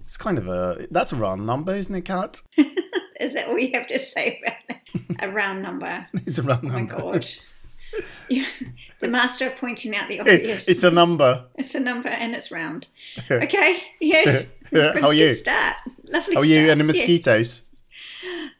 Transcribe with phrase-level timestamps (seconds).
[0.00, 2.40] it's kind of a, that's a round number, isn't it, Kat?
[3.20, 4.76] Is that all you have to say about it?
[5.20, 6.06] A round number.
[6.26, 6.96] It's a round number.
[6.96, 7.26] Oh my god.
[9.00, 10.68] The master of pointing out the It- obvious.
[10.68, 11.44] it's a number.
[11.56, 12.86] It's a number and it's round.
[13.30, 13.82] Okay.
[14.00, 14.46] Yes.
[14.72, 15.34] How are you?
[15.34, 15.76] Start.
[16.04, 16.34] Lovely.
[16.34, 16.70] How are you start.
[16.70, 16.96] and the Yes.
[17.00, 17.62] mosquitoes?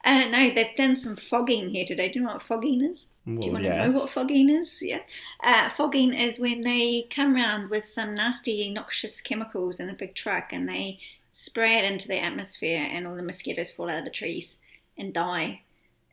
[0.02, 2.08] Uh, no, they've done some fogging here today.
[2.10, 3.06] Do you know what fogging is?
[3.26, 3.86] Do you want yes.
[3.86, 4.78] to know what fogging is?
[4.80, 5.00] Yeah.
[5.44, 10.14] Uh, fogging is when they come round with some nasty, noxious chemicals in a big
[10.14, 10.98] truck and they
[11.32, 14.58] spray it into the atmosphere, and all the mosquitoes fall out of the trees
[14.98, 15.62] and die.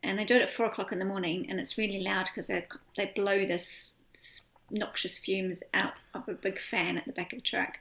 [0.02, 2.46] And they do it at four o'clock in the morning, and it's really loud because
[2.46, 2.66] they
[2.96, 7.40] they blow this, this noxious fumes out of a big fan at the back of
[7.40, 7.78] the truck.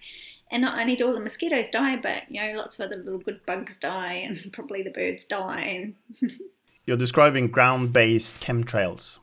[0.49, 3.19] And not only do all the mosquitoes die, but you know lots of other little
[3.19, 6.31] good bugs die, and probably the birds die, and
[6.85, 9.19] You're describing ground-based chemtrails.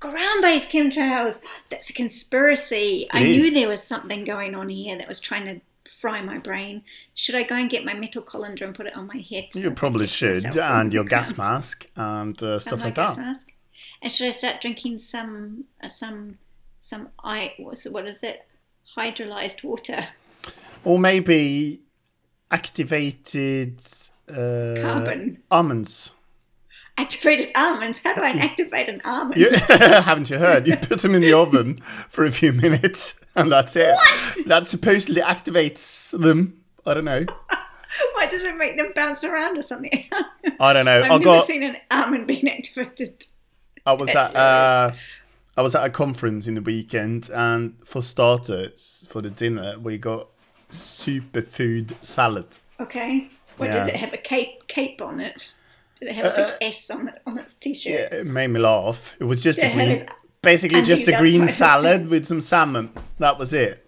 [0.00, 1.40] ground-based chemtrails.
[1.70, 3.06] That's a conspiracy.
[3.12, 5.60] I It knew there was something going on here that was trying to
[6.00, 6.82] fry my brain.
[7.14, 9.46] Should I go and get my metal colander and put it on my head?
[9.52, 13.16] so You probably should, and your gas mask and uh, stuff my like that.
[13.18, 13.52] mask.
[14.02, 16.38] And should I start drinking some uh, some
[16.80, 18.46] some I what is it?
[18.96, 20.08] Hydrolyzed water,
[20.84, 21.80] Or maybe
[22.50, 23.80] activated
[24.30, 26.14] uh, carbon, almonds.
[26.98, 28.00] Activated almonds.
[28.04, 29.40] How do I activate an almond?
[29.40, 30.66] You, haven't you heard?
[30.66, 31.76] You put them in the oven
[32.08, 33.94] for a few minutes, and that's it.
[33.94, 34.46] What?
[34.48, 36.62] That supposedly activates them.
[36.86, 37.24] I don't know.
[38.14, 40.04] Why does it make them bounce around or something?
[40.60, 40.98] I don't know.
[40.98, 41.46] I've I never got.
[41.46, 43.24] seen an almond being activated.
[43.86, 44.36] I was That's at.
[44.36, 44.92] Uh,
[45.58, 49.96] I was at a conference in the weekend, and for starters, for the dinner, we
[49.96, 50.28] got
[50.70, 52.58] superfood salad.
[52.80, 53.28] Okay.
[53.56, 53.84] What Yeah.
[53.86, 55.52] did it have a cape cape on it?
[56.00, 57.92] Did it have a big S on it on its t-shirt?
[57.92, 59.16] Yeah, it made me laugh.
[59.18, 60.06] It was just a Yeah, it green, is.
[60.42, 62.90] basically just a green salad with some salmon.
[63.18, 63.82] That was it.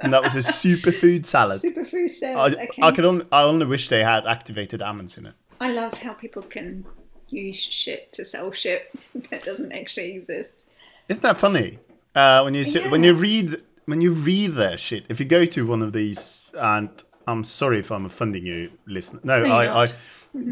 [0.00, 1.60] And that was a superfood salad.
[1.60, 2.54] Superfood I, salad.
[2.54, 2.82] okay.
[2.82, 5.34] I could only, I only wish they had activated almonds in it.
[5.60, 6.86] I love how people can
[7.28, 8.90] use shit to sell shit
[9.30, 10.70] that doesn't actually exist.
[11.08, 11.78] Isn't that funny?
[12.14, 13.50] Uh, when you sit, when you read
[13.84, 16.88] when you read their shit, if you go to one of these, and
[17.28, 19.20] I'm sorry if I'm offending you, listener.
[19.22, 19.92] No, I, I.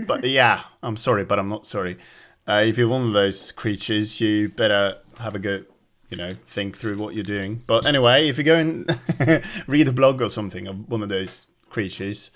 [0.06, 1.99] but yeah, I'm sorry, but I'm not sorry.
[2.47, 5.67] Uh, if you're one of those creatures, you better have a good,
[6.11, 7.62] you know, think through what you're doing.
[7.67, 8.99] But anyway, if you go and
[9.67, 12.31] read a blog or something of one of those creatures,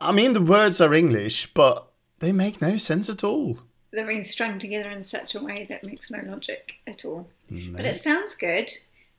[0.00, 3.58] I mean, the words are English, but they make no sense at all.
[3.92, 7.28] They're being strung together in such a way that makes no logic at all.
[7.48, 8.70] But it sounds good.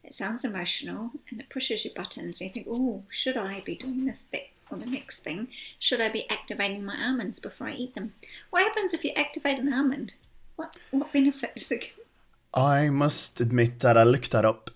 [0.04, 2.42] It sounds emotional, and it pushes your buttons.
[2.42, 4.42] And you think, "Oh, should I be doing this thing
[4.72, 5.48] or the next thing?
[5.80, 8.14] Should I be activating my almonds before I eat them?
[8.50, 10.14] What happens if you activate an almond?
[10.56, 12.06] What what benefit does it give?
[12.54, 14.72] I must admit that I looked that up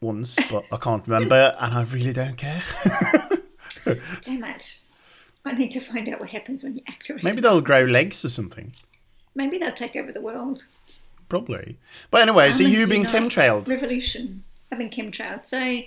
[0.00, 2.62] once, but I can't remember, and I really don't care.
[4.22, 4.80] Damn it!
[5.44, 7.24] I need to find out what happens when you activate.
[7.24, 8.72] Maybe they'll grow legs or something.
[9.34, 10.64] Maybe they'll take over the world.
[11.28, 11.76] Probably.
[12.10, 13.68] But anyway, so you've been chemtrailed.
[13.68, 14.44] Revolution.
[14.72, 15.46] I've been chemtrailed.
[15.46, 15.80] So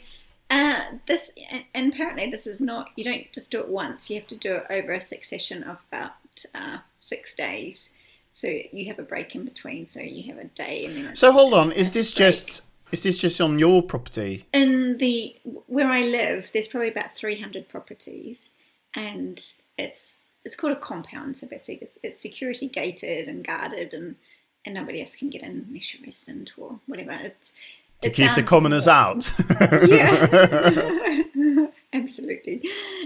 [0.51, 1.31] uh, this,
[1.73, 2.91] and, apparently this is not.
[2.97, 4.09] You don't just do it once.
[4.09, 6.11] You have to do it over a succession of about
[6.53, 7.89] uh, six days.
[8.33, 9.85] So you have a break in between.
[9.85, 12.27] So you have a day, and then So hold on, is this break.
[12.27, 14.45] just is this just on your property?
[14.51, 18.49] in the where I live, there's probably about 300 properties,
[18.93, 19.41] and
[19.77, 21.37] it's it's called a compound.
[21.37, 24.17] So basically, it's, it's security gated and guarded, and
[24.65, 27.11] and nobody else can get in unless you're resident or whatever.
[27.11, 27.53] It's,
[28.01, 29.31] To it keep the commoners out.
[29.87, 32.61] Yeah, absolutely.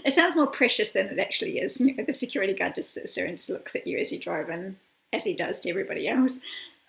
[0.05, 1.79] It sounds more precious than it actually is.
[1.79, 4.19] You know, the security guard just sits there and just looks at you as you
[4.19, 4.77] drive in,
[5.13, 6.39] as he does to everybody else.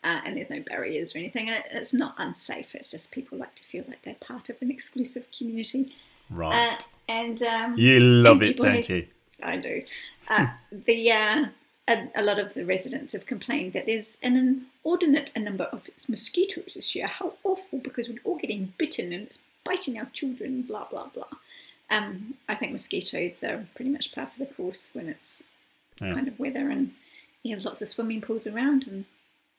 [0.05, 2.75] Uh, and there's no barriers or anything, and it, it's not unsafe.
[2.77, 5.93] It's just people like to feel like they're part of an exclusive community.
[6.33, 6.89] Uh, right.
[7.09, 9.07] and um, you love and it, don't have- you?
[9.43, 9.83] I do.
[10.29, 11.45] Uh, the uh,
[11.89, 14.37] a, a lot of the residents have complained that there's an
[14.85, 17.07] inordinate number of mosquitoes this year.
[17.07, 17.79] How awful!
[17.79, 20.63] Because we're all getting bitten and it's biting our children.
[20.63, 21.29] Blah blah blah.
[21.91, 25.43] Um, I think mosquitoes are pretty much par for the course when it's
[25.99, 26.15] this Yeah.
[26.15, 26.93] kind of weather and
[27.45, 29.05] you have lots of swimming pools around and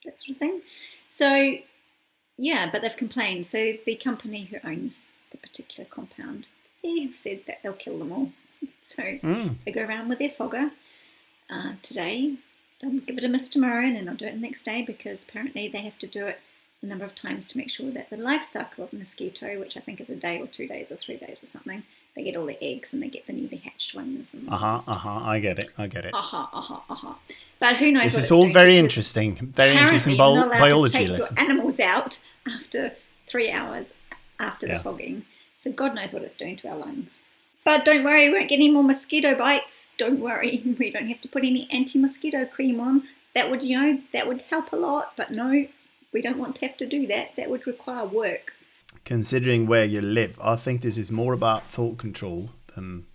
[0.03, 0.61] that sort of thing.
[1.07, 1.57] So
[2.37, 3.47] yeah, but they've complained.
[3.47, 5.01] So the company who owns
[5.31, 6.47] the particular compound,
[6.83, 8.31] they have said that they'll kill them all.
[8.85, 9.55] So Mm.
[9.65, 10.71] they go around with their fogger
[11.49, 12.35] uh, today
[12.79, 15.23] they'll give it a miss tomorrow and then they'll do it the next day because
[15.23, 16.39] apparently they have to do it
[16.81, 19.79] a number of times to make sure that the life cycle of mosquito, which I
[19.79, 21.81] think is a day or two days or three days or something,
[22.15, 24.35] they get all the eggs and they get the newly hatched ones.
[24.47, 24.81] Uh huh.
[24.87, 25.19] Uh huh.
[25.23, 25.71] I get it.
[25.77, 26.13] I get it.
[26.13, 26.45] Uh huh.
[26.53, 26.79] Uh huh.
[26.89, 27.13] Uh huh.
[27.59, 28.03] But who knows?
[28.03, 29.35] This is all very interesting.
[29.55, 31.35] Very interesting you're not bio- allowed to biology take lesson.
[31.39, 32.91] Your animals out after
[33.25, 33.87] three hours
[34.39, 34.77] after Yeah.
[34.77, 35.25] the fogging,
[35.57, 37.19] so God knows what it's doing to our lungs.
[37.63, 39.89] But don't worry, we won't get any more mosquito bites.
[39.97, 43.03] Don't worry, we don't have to put any anti-mosquito cream on.
[43.33, 45.13] That would, you know, that would help a lot.
[45.15, 45.67] But no,
[46.11, 47.35] we don't want to have to do that.
[47.35, 48.53] That would require work.
[49.05, 53.05] Considering where you live, I think this is more about thought control than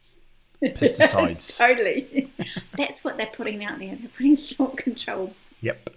[0.62, 1.58] pesticides.
[1.58, 2.30] totally.
[2.76, 3.96] That's what they're putting out there.
[3.96, 5.90] They're putting thought control yep.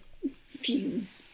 [0.50, 1.28] fumes.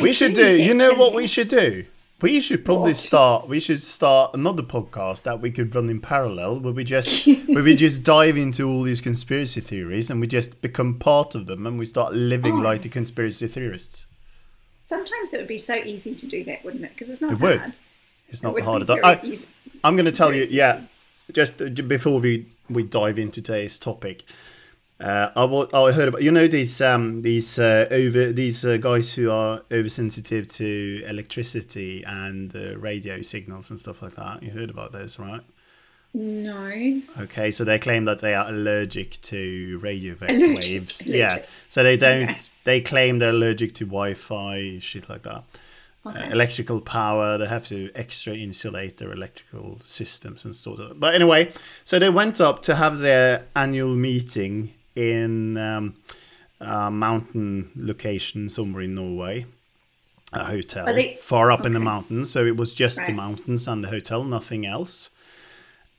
[0.00, 0.60] We should do.
[0.60, 1.84] You know what we should do?
[2.24, 2.96] We should probably What?
[2.96, 3.48] start.
[3.48, 7.62] We should start another podcast that we could run in parallel, where we just where
[7.62, 11.66] we just dive into all these conspiracy theories and we just become part of them
[11.66, 12.62] and we start living Oh.
[12.62, 14.06] like the conspiracy theorists.
[14.88, 16.92] Sometimes it would be so easy to do that, wouldn't it?
[16.94, 17.58] Because it's not It would.
[17.60, 17.74] hard.
[18.28, 19.00] It's not would hard at all.
[19.04, 19.38] I,
[19.84, 20.80] I'm going to tell you, yeah,
[21.30, 24.22] just uh, before we we dive into today's topic.
[25.00, 28.76] Uh, I, wa- I heard about you know these um these uh, over these uh,
[28.76, 34.42] guys who are oversensitive to electricity and uh, radio signals and stuff like that.
[34.42, 35.40] You heard about those, right?
[36.16, 37.02] No.
[37.22, 41.00] Okay, so they claim that they are allergic to radio Allergic, waves.
[41.00, 41.06] allergic.
[41.06, 42.30] Yeah, so they don't.
[42.30, 42.40] Okay.
[42.62, 45.42] They claim they're allergic to Wi-Fi, shit like that.
[46.06, 46.30] Uh, Okay.
[46.30, 47.36] electrical power.
[47.38, 51.00] They have to extra insulate their electrical systems and sort of.
[51.00, 51.50] But anyway,
[51.82, 55.96] so they went up to have their annual meeting in um,
[56.60, 59.46] a mountain location somewhere in Norway.
[60.32, 63.84] A hotel they- far up in the mountains, so it was just the mountains and
[63.84, 65.10] the hotel, nothing else.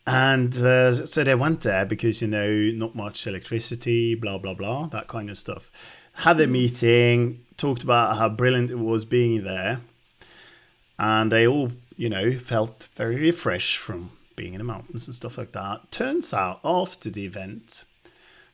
[0.08, 4.88] And uh, so they went there because, you know, not much electricity, blah, blah, blah,
[4.88, 5.72] that kind of stuff.
[6.14, 9.82] Had a meeting, talked about how brilliant it was being there.
[11.00, 15.38] And they all, you know, felt very refreshed from being in the mountains and stuff
[15.38, 15.92] like that.
[15.92, 17.84] Turns out, after the event,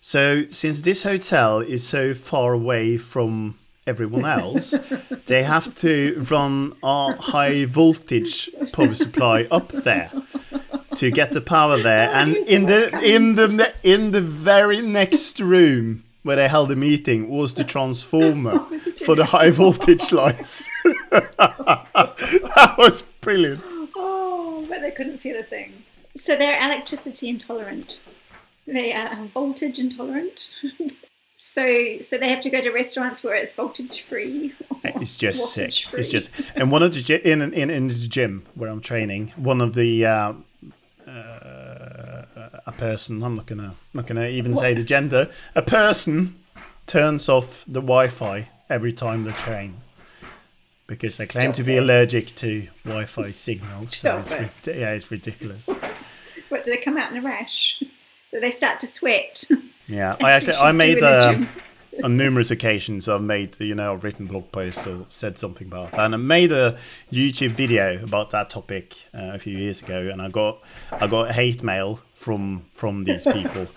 [0.01, 4.71] so since this hotel is so far away from everyone else,
[5.27, 10.11] they have to run a high voltage power supply up there
[10.95, 12.09] to get the power there.
[12.11, 17.29] And in the in the in the very next room where they held the meeting
[17.29, 18.59] was the transformer
[19.05, 20.67] for the high voltage lights.
[21.11, 23.63] that was brilliant.
[23.95, 25.83] Oh, but they couldn't feel a thing.
[26.17, 28.01] So they're electricity intolerant.
[28.67, 30.47] They are voltage intolerant.
[31.35, 34.53] so, so they have to go to restaurants where it's voltage free.
[34.83, 35.73] It's just sick.
[35.85, 39.33] Voltage It's just and one of the in in in the gym where I'm training,
[39.35, 40.33] one of the uh,
[41.07, 42.23] uh,
[42.65, 43.23] a person.
[43.23, 45.29] I'm not gonna not gonna even say the gender.
[45.55, 46.35] A person
[46.87, 49.77] turns off the Wi-Fi every time they train
[50.87, 51.79] because they claim to be it.
[51.83, 53.95] allergic to Wi-Fi signals.
[53.95, 55.69] So Stop it's ri- yeah, it's ridiculous.
[56.49, 57.81] What do they come out in a rash?
[58.31, 59.43] They start to sweat?
[59.87, 61.37] Yeah, I actually I made uh,
[62.03, 65.91] on numerous occasions I've made you know I've written blog posts or said something about
[65.91, 66.77] that and I made a
[67.11, 70.61] YouTube video about that topic uh, a few years ago and I got
[70.91, 73.67] I got hate mail from from these people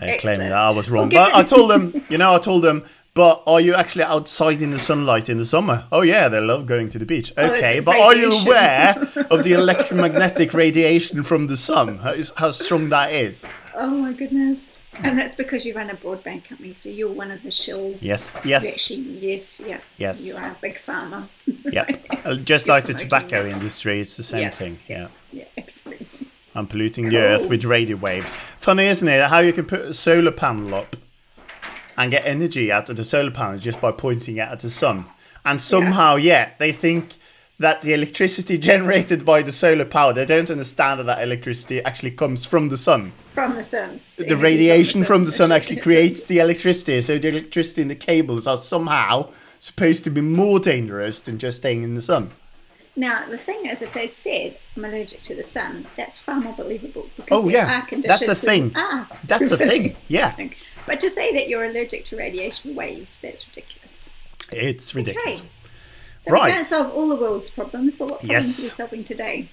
[0.00, 2.84] uh, claiming that I was wrong but I told them you know I told them
[3.14, 5.88] but are you actually outside in the sunlight in the summer?
[5.90, 7.32] Oh yeah, they love going to the beach.
[7.36, 8.94] Oh, Okay, but are you aware
[9.28, 11.98] of the electromagnetic radiation from the sun?
[11.98, 13.50] How, how strong that is?
[13.80, 14.60] Oh my goodness.
[15.02, 17.98] And that's because you run a broadband company, so you're one of the shills.
[18.00, 18.66] Yes, yes.
[18.74, 19.78] Actually, yes, yeah.
[19.98, 20.26] Yes.
[20.26, 21.28] You are a Big Pharma.
[21.64, 22.04] Yep.
[22.24, 23.54] Uh, Just like the tobacco this.
[23.54, 24.50] industry, it's the same Yeah.
[24.50, 24.78] thing.
[24.88, 25.08] Yeah.
[25.32, 26.06] Yeah, absolutely.
[26.54, 28.34] I'm polluting the earth with radio waves.
[28.34, 29.22] Funny, isn't it?
[29.28, 30.96] How you can put a solar panel up
[31.96, 35.04] and get energy out of the solar panel just by pointing it at the sun.
[35.44, 37.14] And somehow, yeah, they think
[37.58, 42.12] that the electricity generated by the solar power, they don't understand that that electricity actually
[42.12, 43.12] comes from the sun.
[43.32, 44.00] From the sun.
[44.16, 47.00] The radiation from the sun actually creates the electricity.
[47.02, 51.58] So the electricity in the cables are somehow supposed to be more dangerous than just
[51.58, 52.30] staying in the sun.
[52.96, 56.52] Now, the thing is, if they'd said, I'm allergic to the sun, that's far more
[56.54, 57.08] believable.
[57.16, 57.86] Because Oh, there ah.
[57.92, 58.00] yeah.
[58.00, 58.74] That's a thing.
[59.24, 59.96] That's a thing.
[60.08, 60.34] Yeah.
[60.84, 64.08] But to say that you're allergic to radiation waves, that's ridiculous.
[64.50, 65.34] It's Okay.
[66.24, 66.46] So Right.
[66.46, 68.58] we can't solve all the world's problems, but what problems Yes.
[68.58, 69.48] are we solving today?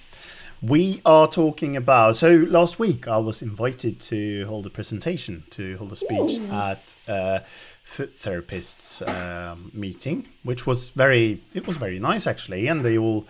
[0.62, 2.16] We are talking about.
[2.16, 6.52] So last week I was invited to hold a presentation, to hold a speech Ooh.
[6.52, 7.42] at a
[7.84, 11.42] foot therapists um, meeting, which was very.
[11.54, 13.26] It was very nice actually, and they all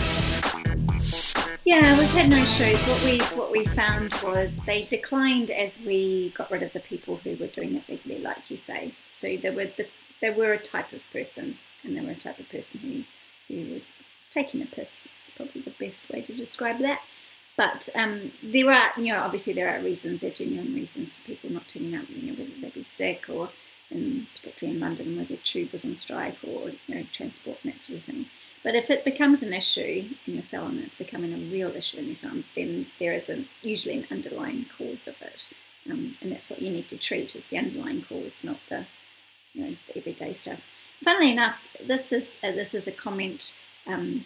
[1.64, 2.80] Yeah, we've had no shows.
[2.88, 7.16] What we what we found was they declined as we got rid of the people
[7.16, 8.94] who were doing it regularly, like you say.
[9.16, 9.86] So there were the
[10.20, 13.04] there were a type of person, and there were a type of person who
[13.48, 13.80] who were
[14.30, 15.08] taking a piss.
[15.20, 17.00] It's probably the best way to describe that.
[17.56, 21.22] But um, there are, you know, obviously there are reasons, there are genuine reasons for
[21.22, 22.04] people not turning up.
[22.08, 23.48] You know, whether they be sick or,
[23.90, 27.72] in, particularly in London, where the tube was on strike, or you know, transport and
[27.72, 28.26] that sort of thing.
[28.62, 32.06] But if it becomes an issue in your salon, it's becoming a real issue in
[32.06, 35.46] your salon, then there is a, usually an underlying cause of it,
[35.90, 38.86] um, and that's what you need to treat is the underlying cause, not the
[39.52, 40.60] you know the everyday stuff.
[41.04, 43.54] Funnily enough, this is uh, this is a comment
[43.86, 44.24] um,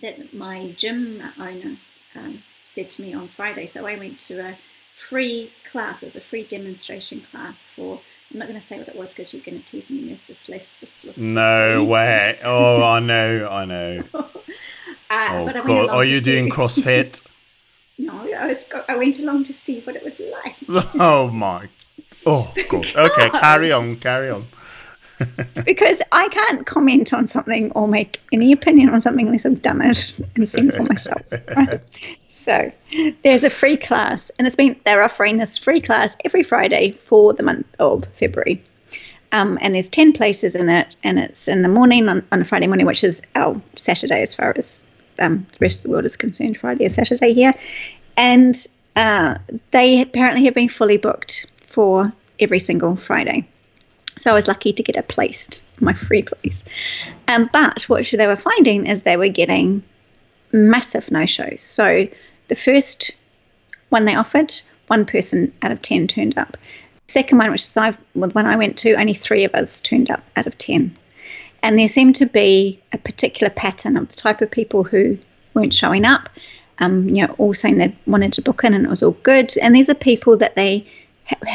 [0.00, 1.76] that my gym owner
[2.14, 3.66] um, said to me on Friday.
[3.66, 4.58] So I went to a
[4.94, 6.02] free class.
[6.02, 8.00] It was a free demonstration class for.
[8.32, 10.10] I'm not going to say what it was because you're going to tease me.
[10.10, 11.16] It's just less, just less.
[11.16, 14.02] no way oh i know i know
[15.08, 17.22] Uh, oh but god are you doing crossfit
[17.98, 18.68] No, I was.
[18.88, 20.56] I went along to see what it was like.
[21.00, 21.68] oh my
[22.26, 24.46] oh god okay carry on carry on
[25.64, 29.82] because I can't comment on something or make any opinion on something unless I've done
[29.82, 31.22] it and seen for myself.
[32.28, 32.70] So
[33.22, 37.32] there's a free class, and it's been they're offering this free class every Friday for
[37.32, 38.62] the month of February.
[39.32, 42.44] Um, and there's 10 places in it, and it's in the morning on, on a
[42.44, 44.86] Friday morning, which is our Saturday as far as
[45.18, 46.58] um, the rest of the world is concerned.
[46.58, 47.52] Friday is Saturday here.
[48.16, 48.54] And
[48.94, 49.36] uh,
[49.72, 53.46] they apparently have been fully booked for every single Friday.
[54.18, 56.64] So I was lucky to get it placed, my free place.
[57.28, 59.82] Um, but what they were finding is they were getting
[60.52, 61.60] massive no shows.
[61.60, 62.08] So
[62.48, 63.12] the first
[63.90, 64.54] one they offered,
[64.86, 66.56] one person out of 10 turned up.
[67.08, 67.76] Second one, which is
[68.14, 70.96] when I went to, only three of us turned up out of 10.
[71.62, 75.18] And there seemed to be a particular pattern of the type of people who
[75.54, 76.28] weren't showing up,
[76.78, 79.52] um, you know, all saying they wanted to book in and it was all good.
[79.58, 80.86] And these are people that they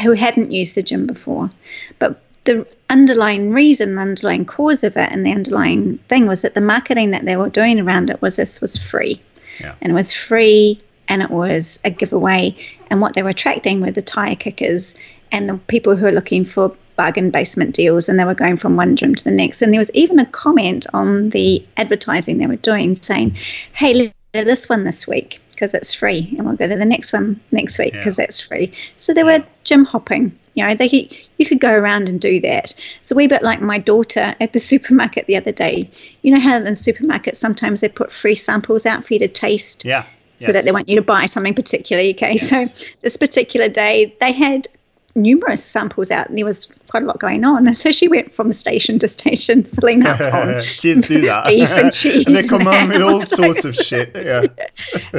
[0.02, 1.50] who hadn't used the gym before.
[1.98, 6.54] But the underlying reason, the underlying cause of it, and the underlying thing was that
[6.54, 9.20] the marketing that they were doing around it was this was free.
[9.60, 9.74] Yeah.
[9.80, 12.56] And it was free and it was a giveaway.
[12.90, 14.94] And what they were attracting were the tire kickers
[15.30, 18.76] and the people who are looking for bargain basement deals and they were going from
[18.76, 19.62] one gym to the next.
[19.62, 23.36] And there was even a comment on the advertising they were doing saying,
[23.72, 26.76] hey, let's go to this one this week because it's free and we'll go to
[26.76, 28.00] the next one next week Yeah.
[28.00, 28.72] because that's free.
[28.96, 30.36] So they were gym hopping.
[30.54, 32.74] You know, they could, you could go around and do that.
[33.00, 35.90] It's a wee bit like my daughter at the supermarket the other day.
[36.22, 39.84] You know how in supermarkets sometimes they put free samples out for you to taste
[39.84, 40.04] yeah
[40.38, 42.14] so that they want you to buy something particularly.
[42.14, 42.48] Okay, Yes.
[42.48, 44.66] so this particular day they had
[45.14, 47.66] numerous samples out and there was quite a lot going on.
[47.66, 51.70] And so she went from station to station filling up on kids do that beef
[51.70, 54.42] and cheese and they come home with all sorts of shit yeah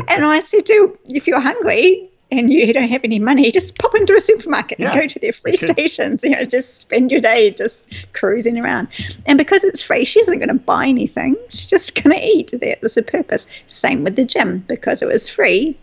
[0.09, 2.09] and I said to her, if you're hungry
[2.39, 5.19] and you don't have any money, just pop into a supermarket Yeah, and go to
[5.19, 6.23] their free stations.
[6.23, 8.87] You know, just spend your day just cruising around.
[9.25, 11.35] And because it's free, she isn't going to buy anything.
[11.49, 12.51] She's just going to eat.
[12.51, 13.47] That was the purpose.
[13.67, 15.77] Same with the gym because it was free.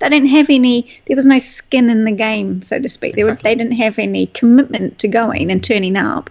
[0.00, 0.88] They didn't have any.
[1.06, 3.16] There was no skin in the game, so to speak.
[3.16, 6.30] They, were, they didn't have any commitment to going and turning up.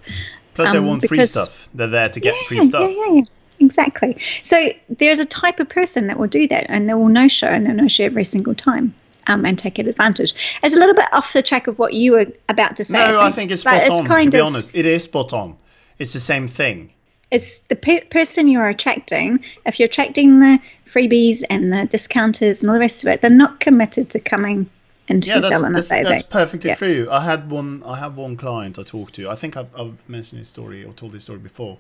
[0.54, 1.68] Plus, they Um, want free stuff.
[1.74, 2.90] They're there to get free stuff.
[2.90, 3.22] Yeah, yeah, yeah.
[3.60, 4.18] Exactly.
[4.44, 7.48] So there's a type of person that will do that and they will no show
[7.48, 8.94] and they'll no show every single time
[9.28, 10.34] um, and take advantage.
[10.64, 12.98] It's a little bit off the track of what you were about to say.
[12.98, 14.04] No, I think it's but spot on.
[14.04, 15.58] To kind be of- honest, it is spot on.
[16.00, 16.92] It's the same thing.
[17.30, 19.44] It's the pe- person you're attracting.
[19.66, 23.30] If you're attracting the freebies and the discounters and all the rest of it, they're
[23.30, 24.70] not committed to coming
[25.10, 26.76] into Yeah, your that's that's, that's perfectly yeah.
[26.76, 27.08] true.
[27.12, 27.84] I had one.
[27.86, 29.30] I had one client I talked to.
[29.30, 31.78] I think I've, I've mentioned this story or told this story before,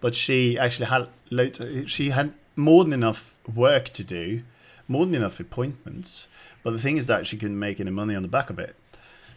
[0.00, 1.08] but she actually had.
[1.86, 4.42] She had more than enough work to do,
[4.88, 6.26] more than enough appointments.
[6.62, 8.76] But the thing is that she couldn't make any money on the back of it.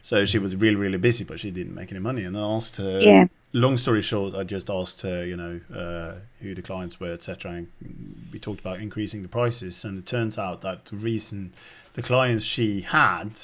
[0.02, 2.24] So she was really, really busy, but she didn't make any money.
[2.24, 3.00] And I asked her.
[3.00, 3.28] Yeah.
[3.56, 7.52] Long story short, I just asked her, you know, uh, who the clients were, etc.
[7.52, 9.86] And we talked about increasing the prices.
[9.86, 11.54] And it turns out that the reason
[11.94, 13.40] the clients she had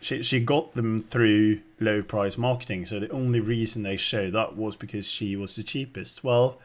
[0.00, 2.86] she she got them through low price marketing.
[2.86, 6.22] So the only reason they showed up was because she was the cheapest.
[6.22, 6.58] Well,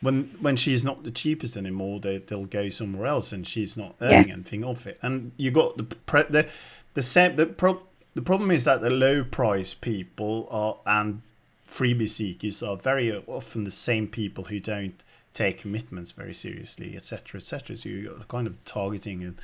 [0.00, 3.96] when when she's not the cheapest anymore, they they'll go somewhere else, and she's not
[4.00, 4.98] earning anything off it.
[5.02, 6.48] And you got the pre, the
[6.94, 7.82] the same the pro,
[8.14, 11.22] the problem is that the low price people are and
[11.68, 17.38] freebie seekers are very often the same people who don't take commitments very seriously, etc.,
[17.38, 17.76] etc.
[17.76, 19.36] So you're kind of targeting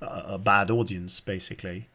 [0.00, 1.88] a, a bad audience, basically.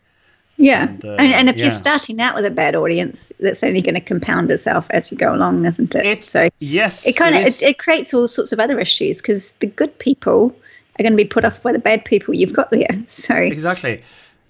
[0.57, 1.65] Yeah, And, uh, and, and if yeah.
[1.65, 5.17] you're starting out with a bad audience, that's only going to compound itself as you
[5.17, 6.05] go along, isn't it?
[6.05, 9.21] It so yes, it kind of is- it, it creates all sorts of other issues
[9.21, 10.55] because the good people
[10.99, 12.87] are going to be put off by the bad people you've got there.
[13.07, 14.01] So exactly,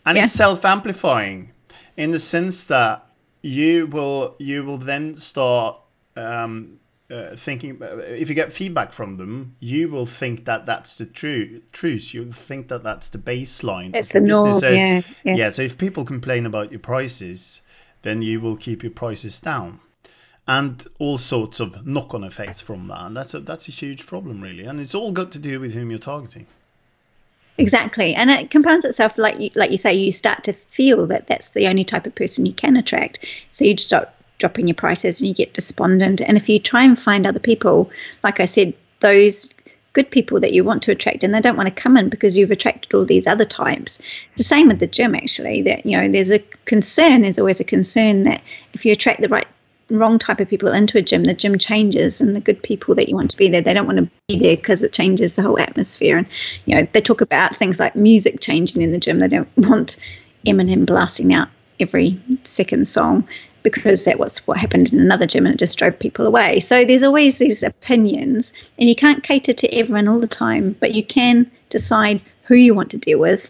[0.05, 0.23] and Yeah.
[0.23, 1.51] it's self-amplifying
[1.97, 3.05] in the sense that
[3.43, 5.79] you will you will then start
[6.15, 7.77] um, uh, thinking.
[7.81, 12.13] If you get feedback from them, you will think that that's the true truth.
[12.13, 13.95] You'll think that that's the baseline.
[13.95, 14.61] It's the norm, business.
[14.61, 15.01] So, yeah,
[15.35, 15.49] yeah.
[15.49, 17.61] So if people complain about your prices,
[18.01, 19.79] then you will keep your prices down.
[20.49, 24.39] And all sorts of knock-on effects from that, and that's a that's a huge problem,
[24.39, 24.63] really.
[24.63, 26.47] And it's all got to do with whom you're targeting.
[27.57, 29.93] exactly, and it compounds itself like you, like you say.
[29.93, 33.25] You start to feel that that's the only type of person you can attract.
[33.51, 36.21] So you just start dropping your prices and you get despondent.
[36.21, 37.89] And if you try and find other people,
[38.23, 39.53] like I said, those
[39.93, 42.37] good people that you want to attract and they don't want to come in because
[42.37, 43.97] you've attracted all these other types.
[44.29, 47.59] It's the same with the gym actually, that you know, there's a concern, there's always
[47.59, 49.47] a concern that if you attract the right
[49.89, 53.09] wrong type of people into a gym, the gym changes and the good people that
[53.09, 55.41] you want to be there, they don't want to be there because it changes the
[55.41, 56.17] whole atmosphere.
[56.19, 56.27] And
[56.65, 59.17] you know, they talk about things like music changing in the gym.
[59.17, 59.97] They don't want
[60.45, 63.27] Eminem blasting out every second song
[63.69, 66.59] because that was what happened in another gym and it just drove people away.
[66.59, 70.93] So there's always these opinions, and you can't cater to everyone all the time, but
[70.93, 73.49] you can decide who you want to deal with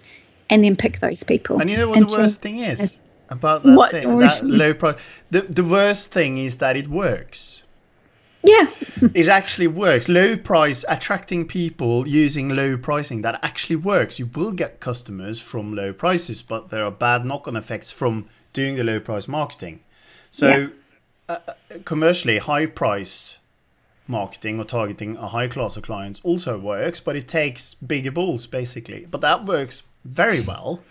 [0.49, 1.60] and then pick those people.
[1.60, 2.99] And you know what And the worst thing is
[3.30, 3.91] about that What?
[3.91, 4.95] thing, that low price.
[5.30, 7.63] The the worst thing is that it works.
[8.43, 8.67] Yeah,
[9.13, 10.08] It actually works.
[10.08, 14.19] Low price attracting people using low pricing that actually works.
[14.19, 18.75] You will get customers from low prices, but there are bad knock-on effects from doing
[18.75, 19.82] the low price marketing.
[20.32, 20.70] So
[21.30, 21.54] uh, uh,
[21.86, 23.40] commercially, high price
[24.08, 28.48] marketing or targeting a high class of clients also works, but it takes bigger balls
[28.48, 29.06] basically.
[29.10, 30.82] But that works very well,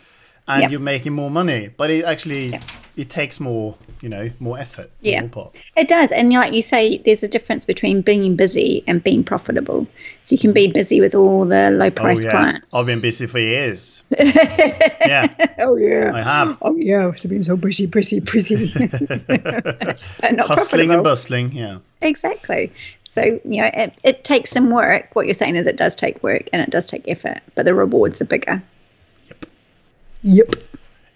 [0.49, 0.71] and Yep.
[0.71, 1.71] you're making more money.
[1.77, 2.59] But it actually
[2.97, 4.91] it takes more, you know, more effort.
[5.03, 5.27] Yeah.
[5.29, 5.55] part.
[5.77, 6.11] It does.
[6.13, 9.87] And like you say, there's a difference between being busy and being profitable.
[10.25, 12.75] So you can be busy with all the low oh, price oh yeah, clients.
[12.75, 14.03] I've been busy for years.
[14.19, 15.29] yeah,
[15.59, 16.13] oh, yeah.
[16.15, 16.57] I have.
[16.63, 17.09] Oh, yeah.
[17.09, 18.69] I've been so busy, busy, busy.
[20.23, 21.53] Hustling and bustling.
[21.53, 21.79] Yeah.
[22.01, 22.73] Exactly.
[23.11, 25.15] So, you know, it, it takes some work.
[25.15, 27.75] What you're saying is it does take work and it does take effort, but the
[27.75, 28.63] rewards are bigger.
[30.23, 30.55] Yep.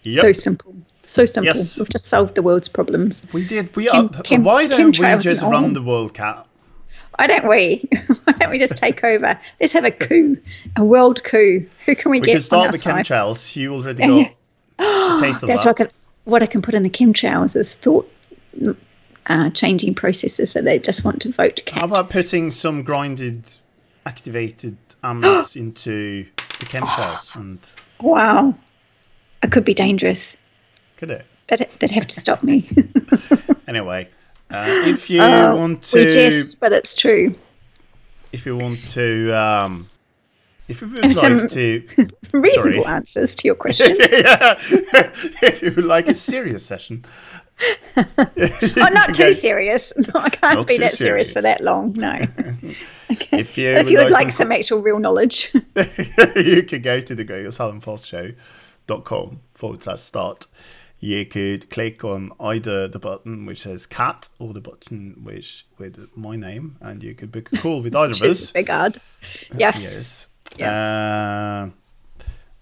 [0.02, 0.22] Yep.
[0.22, 0.74] So simple.
[1.06, 1.54] So simple.
[1.54, 1.78] Yes.
[1.78, 3.26] We've just solved the world's problems.
[3.32, 3.74] we did.
[3.76, 4.08] We are.
[4.08, 6.46] Kim- Kim- why don't we just run the world, Kat?
[7.18, 7.88] Why don't we?
[8.24, 9.38] Why don't we just take over?
[9.60, 10.38] Let's have a coup,
[10.76, 11.66] a world coup.
[11.84, 13.56] Who can we, We get could start on with chemtrails.
[13.56, 14.28] You already Yeah,
[14.78, 15.68] got a taste of That's that.
[15.70, 15.90] what I, can,
[16.24, 18.10] what I can put in the chemtrails is thought
[19.26, 23.50] uh, changing processes so they just want to vote How about putting some grinded,
[24.06, 26.24] activated amps into
[26.60, 27.36] the chemtrails?
[27.36, 27.58] And
[28.00, 28.54] Wow.
[29.42, 30.36] It could be dangerous.
[30.96, 31.24] could it?
[31.48, 32.68] They'd, they'd have to stop me.
[33.68, 34.08] Anyway,
[34.50, 37.36] uh, if you Oh, want to, we jest, but it's true.
[38.32, 39.88] if you want to, um,
[40.66, 41.86] if you would like some- to,
[42.32, 42.84] Reasonable Sorry.
[42.96, 43.86] answers to your question.
[44.00, 47.04] if you would like a serious session,
[47.96, 48.04] oh,
[48.92, 49.32] not too Okay.
[49.34, 49.92] serious.
[49.96, 51.28] No, I can't be that serious.
[51.28, 51.32] serious.
[51.32, 51.92] for that long.
[51.92, 52.14] No.
[53.32, 55.52] if you if would you would like like some some actual real knowledge,
[56.34, 58.06] you could go to the Grow Your Salon Fast
[58.90, 60.46] Show.com forward slash start.
[60.98, 66.08] you could click on either the button which says Kat or the button which with
[66.16, 68.50] my name, and you could book a call with either of us.
[68.50, 68.96] Big odd.
[69.56, 70.26] Yes.
[70.56, 70.68] Yes.
[70.68, 71.70] Uh,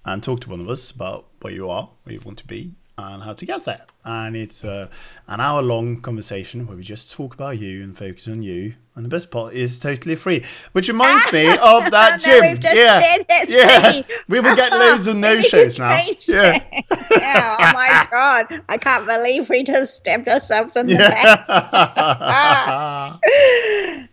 [0.05, 2.75] and talk to one of us about where you are, where you want to be,
[2.99, 3.83] and how to get there.
[4.05, 4.89] And it's uh,
[5.29, 8.75] an hour long conversation where we just talk about you and focus on you.
[8.97, 12.41] And the best part is totally free, which reminds me of that gym.
[12.43, 13.93] we've just yeah, said it's yeah.
[13.93, 14.05] free.
[14.27, 16.05] We will get loads of no shows now.
[16.23, 16.59] Yeah.
[17.13, 17.57] yeah.
[17.61, 18.63] Oh my god!
[18.69, 21.45] I can't believe we just stabbed ourselves in the back.
[21.49, 23.17] Yeah.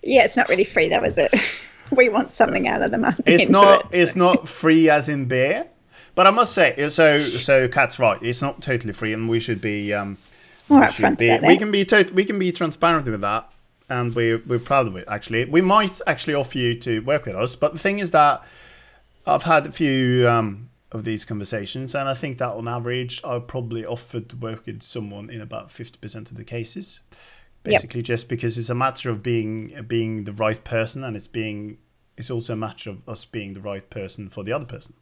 [0.03, 1.33] Yeah, it's not really free though, is it?
[1.91, 3.99] We want something out of the it's not it.
[3.99, 5.67] it's not free as in beer
[6.15, 8.21] but i must say so so Kat's right.
[8.21, 10.17] It's not totally free and we should be um
[10.69, 13.51] More we upfront be- we can be tot- we can be transparent with that
[13.89, 15.45] and we're we're proud of it actually.
[15.45, 18.43] We might actually offer you to work with us but the thing is that
[19.28, 23.47] i've had a few um of these conversations and i think that on average i've
[23.47, 27.01] probably offered to work with someone in about 50% of the cases.
[27.63, 31.80] Basically just because it's a matter of being being the right person and it's being
[32.15, 34.93] it's also a matter of us being the right person for the other person